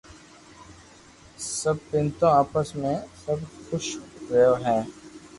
[1.57, 3.85] سب ڀينو آپس ميو سب خوݾ
[4.29, 4.79] رھي ھي